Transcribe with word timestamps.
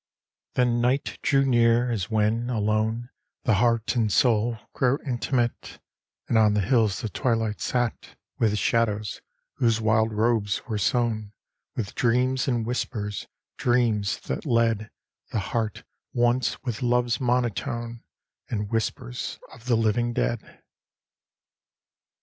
Then 0.55 0.81
night 0.81 1.19
drew 1.21 1.45
near, 1.45 1.91
as 1.91 2.09
when, 2.09 2.49
alone, 2.49 3.11
The 3.43 3.53
heart 3.61 3.95
and 3.95 4.11
soul 4.11 4.57
grow 4.73 4.97
intimate; 5.05 5.79
And 6.27 6.39
on 6.39 6.55
the 6.55 6.61
hills 6.61 7.01
the 7.01 7.07
twilight 7.09 7.61
sate 7.61 8.15
With 8.39 8.57
shadows, 8.57 9.21
whose 9.57 9.79
wild 9.79 10.11
robes 10.11 10.63
were 10.67 10.79
sown 10.79 11.33
With 11.75 11.93
dreams 11.93 12.47
and 12.47 12.65
whispers 12.65 13.27
dreams, 13.57 14.19
that 14.21 14.43
led 14.43 14.89
The 15.31 15.37
heart 15.53 15.83
once 16.13 16.59
with 16.63 16.81
love's 16.81 17.19
monotone, 17.21 18.01
And 18.49 18.71
whispers 18.71 19.37
of 19.53 19.65
the 19.65 19.75
living 19.77 20.13
dead. 20.13 20.63